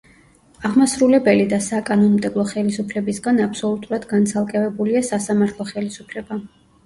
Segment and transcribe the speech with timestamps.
[0.69, 6.41] აღმასრულებელი და საკანონმდებლო ხელისუფლებისგან აბსოლუტურად განცალკევებულია სასამართლო ხელისუფლება.